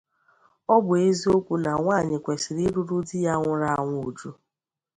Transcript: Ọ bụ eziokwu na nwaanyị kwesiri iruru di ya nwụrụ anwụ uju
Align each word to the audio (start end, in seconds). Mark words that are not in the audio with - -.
Ọ 0.73 0.75
bụ 0.85 0.93
eziokwu 1.07 1.53
na 1.63 1.71
nwaanyị 1.79 2.17
kwesiri 2.23 2.61
iruru 2.67 2.97
di 3.07 3.17
ya 3.25 3.33
nwụrụ 3.39 3.65
anwụ 3.73 3.95
uju 4.09 4.29